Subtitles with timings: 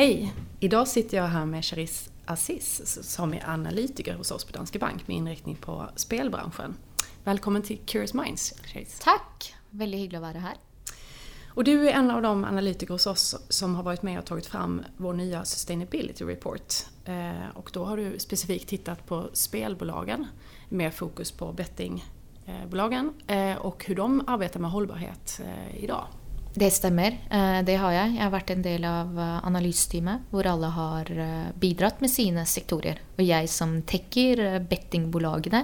[0.00, 0.32] Hej!
[0.60, 5.08] Idag sitter jag här med Charis Aziz som är analytiker hos oss på Danske Bank
[5.08, 6.76] med inriktning på spelbranschen.
[7.24, 9.00] Välkommen till Curious Minds, Charis.
[9.02, 9.54] Tack!
[9.70, 10.54] Väldigt hyggligt att vara här.
[11.48, 14.46] Och du är en av de analytiker hos oss som har varit med och tagit
[14.46, 16.74] fram vår nya Sustainability Report.
[17.04, 20.26] Eh, och då har du specifikt tittat på spelbolagen
[20.68, 26.06] med fokus på bettingbolagen eh, och hur de arbetar med hållbarhet eh, idag.
[26.54, 27.14] Det stemmer.
[27.62, 28.14] det har jeg.
[28.16, 31.12] Jeg har vært en del av analysteamet hvor alle har
[31.62, 32.98] bidratt med sine sektorer.
[33.14, 35.62] Og jeg som tekker bettingbolagene,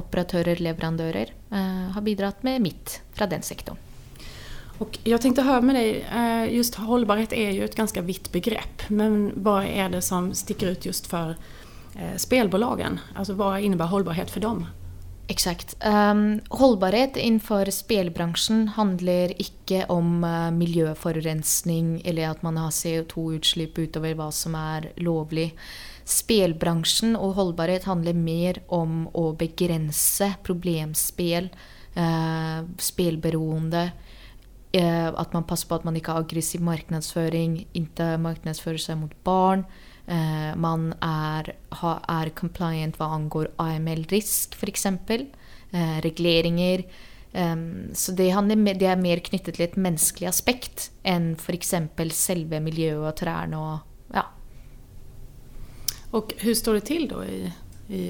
[0.00, 1.34] operatører, leverandører,
[1.92, 3.76] har bidratt med mitt fra den sektoren.
[4.78, 8.88] Och jag tänkte höra med eh, just hållbarhet är ju ett ganska vitt begrepp.
[8.88, 11.30] Men vad är det som sticker ut just eh,
[12.16, 13.00] spelbolagen?
[13.14, 14.66] Alltså vad innebär hållbarhet för dem?
[15.28, 15.74] Exakt.
[15.84, 24.14] Um, holdbarhet innenfor spelbranschen handler ikke om uh, miljøforurensning eller at man har CO2-utslipp utover
[24.14, 25.48] hva som er lovlig.
[26.06, 31.50] Spelbranschen og holdbarhet handler mer om å begrense problemspel,
[31.98, 33.88] uh, spelberoende,
[34.78, 39.18] uh, at man passer på at man ikke har aggressiv markedsføring, ikke markedsfører seg mot
[39.26, 39.66] barn.
[40.06, 44.70] Eh, man er, ha, er, compliant hva angår AML-risk f.eks.
[44.70, 45.26] exempel.
[45.72, 46.84] Eh, regleringer.
[47.32, 48.30] Ehm, så det,
[48.78, 51.74] det er mer knyttet til et menneskelig aspekt enn f.eks.
[52.14, 54.24] selve miljøet og trærne og ja.
[56.14, 57.42] Og hvordan står det til da i,
[57.90, 58.02] i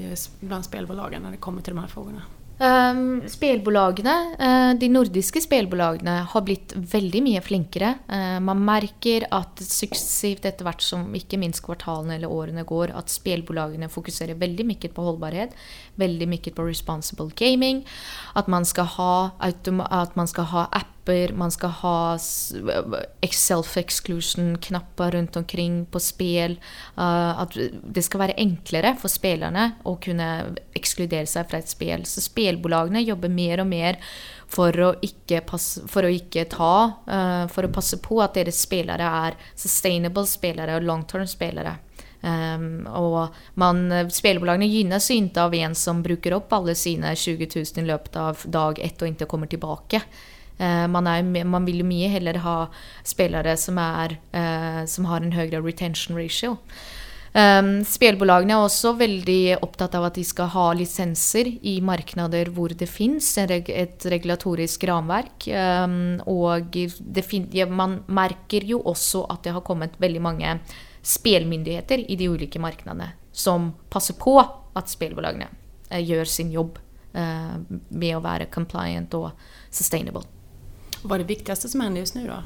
[0.45, 2.36] blant spelbolagen når det kommer til de her frågorna?
[2.57, 7.91] Um, spelbolagene, uh, de nordiske spelbolagene har blitt veldig mye flinkere.
[8.09, 13.13] Uh, man merker at suksessivt etter hvert som ikke minst kvartalene eller årene går, at
[13.13, 15.53] spelbolagene fokuserer veldig mye på holdbarhet.
[16.01, 17.83] Veldig mye på responsible gaming.
[18.33, 19.69] At man skal ha, at
[20.17, 22.17] man skal ha app knapper, man skal ha
[23.21, 26.59] self-exclusion-knapper rundt omkring på spill.
[26.97, 32.05] Uh, att det skal være enklere for spillerne å kunne ekskludere seg fra et spill.
[32.05, 33.97] Så spillbolagene jobber mer og mer
[34.47, 38.61] for å ikke, passe, for å ikke ta, uh, för att passa på at deres
[38.61, 41.77] spillere er sustainable spillere og long-term spillere.
[42.21, 47.83] Um, og man, spillebolagene gynnes ikke av en som bruker opp alle sine 20 000
[47.83, 50.01] i løpet av dag ett og ikke kommer tillbaka.
[50.57, 52.59] Eh, man, er, man, vil jo mye heller ha
[53.05, 56.57] spillere som, er, uh, som har en høyere retention ratio.
[57.37, 62.73] Um, spelbolagene er også veldig opptatt av at de skal ha lisenser i markeder hvor
[62.73, 65.45] det fins et regulatorisk ramverk.
[65.51, 70.55] Um, og ja, man merker jo også at det har kommet veldig mange
[71.05, 75.51] spelmyndigheter i de ulike markedene som passer på at spelbolagene
[75.91, 76.81] uh, gjør sin jobb
[77.13, 79.29] uh, med å være compliant og
[79.69, 80.25] sustainable.
[81.07, 82.43] Vad är det viktigaste som händer just nu då?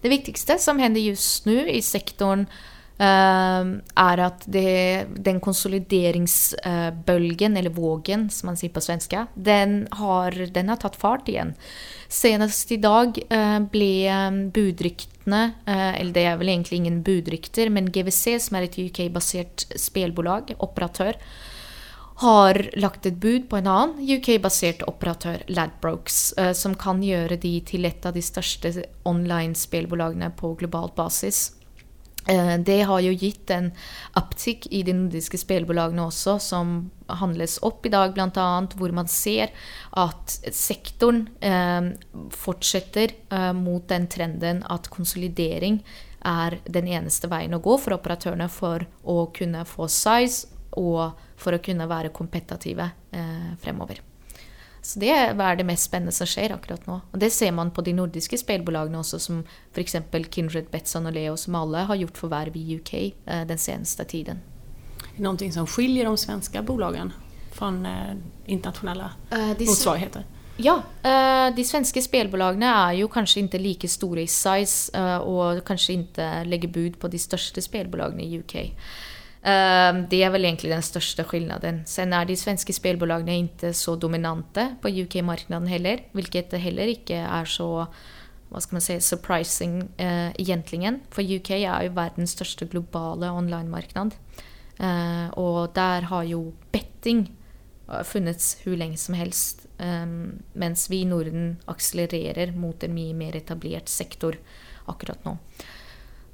[0.00, 2.46] Det viktigste som händer just nu i sektorn
[3.00, 9.88] Uh, er at det, den konsolideringsbölgen, uh, eller vågen som man sier på svenska, den
[9.96, 11.54] har, den har tatt fart igjen.
[12.12, 14.12] Senest i dag uh, ble
[14.52, 20.52] budryktene, eller det er vel egentlig ingen budrykter, men GVC som er et UK-basert spelbolag,
[20.58, 21.14] operatör,
[22.20, 27.54] har lagt et bud på en annen UK-basert operatør, Ladbrokes, eh, som kan gjøre de
[27.64, 28.74] til et av de største
[29.08, 31.54] online-spillbolagene på global basis.
[32.28, 33.70] Eh, det har jo gitt en
[34.20, 38.50] uptick i de nordiske spillbolagene også, som handles opp i dag, bl.a.
[38.76, 39.56] hvor man ser
[39.96, 41.88] at sektoren eh,
[42.36, 43.16] fortsetter
[43.56, 45.80] mot den trenden at konsolidering
[46.20, 51.56] er den eneste veien å gå for operatørene for å kunne få size og for
[51.56, 54.02] å kunne være kompetitive eh, fremover.
[54.82, 57.00] Så det er det mest spennende som skjer akkurat nå.
[57.12, 59.42] Og det ser man på de nordiske spillbolagene også, som
[59.74, 59.98] f.eks.
[60.32, 64.40] Kindred, Betson og Leo, som alle har gjort forverv i UK eh, den seneste tiden.
[65.16, 67.12] Någonting som skiljer de svenske bolagen
[67.52, 68.14] fra eh,
[68.46, 70.24] internationella uh, motsvarigheter?
[70.60, 70.74] Ja,
[71.56, 74.92] de svenske spelbolagen er jo kanskje ikke like store i size
[75.24, 78.58] og kanskje ikke legger bud på de største spelbolagen i UK.
[79.40, 81.82] Ehm, det er vel egentlig den største skillnaden.
[81.88, 87.48] Sen er de svenske spillbolagene ikke så dominante på UK-marknaden heller, hvilket heller ikke er
[87.48, 87.86] så
[88.50, 90.88] hva skal man si, surprising uh, egentlig.
[91.14, 94.16] For UK er jo verdens største globale online-marknad.
[94.80, 97.28] Uh, og der har jo betting
[98.06, 99.68] funnits hvor lenge som helst.
[99.78, 104.34] Um, mens vi i Norden akselererer mot en mye mer etablert sektor
[104.90, 105.36] akkurat nu.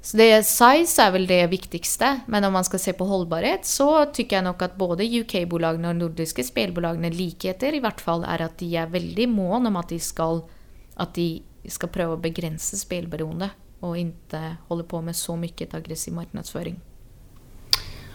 [0.01, 4.05] Så det, size er vel det viktigste, men om man skal se på hållbarhet så
[4.13, 8.55] tycker jeg nok at både UK-bolagene og nordiske spillbolagene likheter i hvert fall er at
[8.61, 10.45] de er veldig mån om at de skal,
[10.95, 13.51] at de skal prøve å begrense spelberoende.
[13.79, 16.79] og ikke holde på med så mycket aggressiv marknadsföring.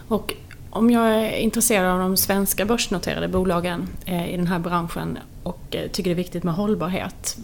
[0.07, 0.33] Och
[0.69, 5.75] om jag är intresserad av de svenska börsnoterade bolagen eh, i den här branschen och
[5.75, 7.37] eh, det är viktigt med hållbarhet.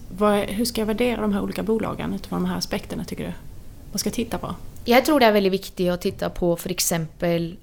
[0.48, 3.34] hur ska jag värdera de här olika bolagen utifrån de här aspekterna tycker du?
[3.92, 4.56] Vad ska jag titta på?
[4.88, 6.94] Jeg tror det er veldig viktig å titte på f.eks.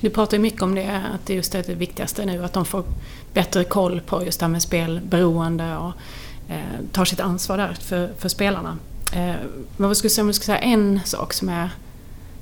[0.00, 2.64] Du prater jo mye om det, at det just är det viktigste nu, at de
[2.64, 2.84] får
[3.32, 5.92] bättre koll på just det med spelberoende og
[6.48, 8.76] eh, tar sitt ansvar der for, for spillerne.
[9.12, 9.40] Eh,
[9.76, 11.70] men hva skulle säga, om du skulle säga en sak som er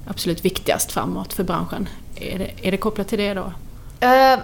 [0.06, 3.46] absolut viktigast framåt for bransjen, er det, är det kopplat til det da?
[4.04, 4.42] Uh,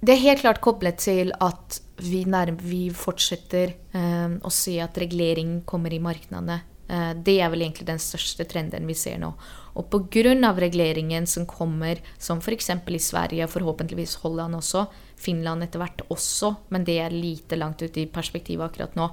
[0.00, 4.98] det er helt klart kopplat til att vi, när vi fortsetter eh, å se at
[4.98, 6.60] regulering kommer i markedene.
[6.90, 9.30] Eh, det er vel egentlig den største trenden vi ser nå.
[9.78, 10.34] Og pga.
[10.56, 12.70] reguleringen som kommer, som f.eks.
[12.70, 14.86] i Sverige, forhåpentligvis Holland også,
[15.16, 19.10] Finland etter hvert også, men det er lite langt ute i perspektivet akkurat nå.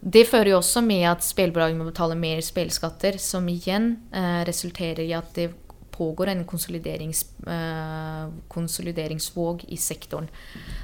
[0.00, 5.02] Det fører jo også med at spillbolagene må betale mer spillskatter, som igjen eh, resulterer
[5.06, 5.50] i at det
[5.98, 10.30] pågår en konsoliderings, eh, konsolideringsvåg i sektoren.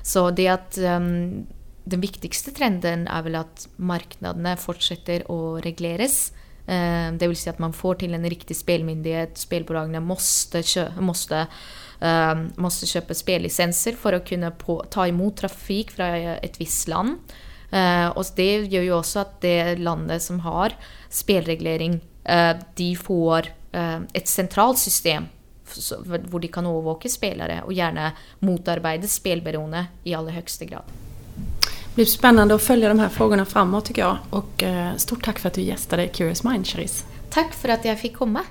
[0.02, 1.46] Så det at um,
[1.84, 6.32] den viktigste trenden er vel at markedene fortsetter å reguleres.
[6.64, 9.36] Eh, det vil si at man får til en riktig spillmyndighet.
[9.40, 10.62] Spillbolagene måste,
[11.04, 11.44] måste,
[12.00, 17.20] uh, måste kjøpe spillisenser for å kunne på, ta imot trafikk fra et visst land.
[17.74, 20.76] Uh, og det gjør jo også at det landet som har
[21.12, 21.98] spillregulering,
[22.30, 25.26] uh, de får et sentralt system
[26.28, 28.10] hvor de kan overvåke spillere og gjerne
[28.44, 30.92] motarbeide spillberoende i aller høyeste grad.
[31.94, 34.18] Det blir spennende å følge de her spørsmålene framåt tycker jeg.
[34.30, 37.04] Och eh, stort takk for at du gjestet Curious Mind, Cherise.
[37.30, 38.42] Takk for at jeg fikk komma.